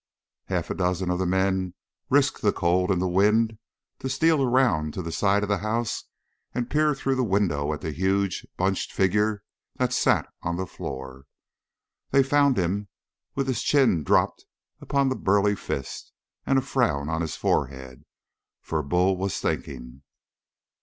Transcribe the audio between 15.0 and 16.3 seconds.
the burly fist